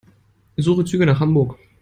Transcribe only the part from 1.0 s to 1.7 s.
nach Hamburg.